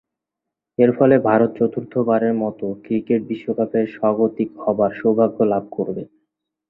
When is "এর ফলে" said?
0.77-1.15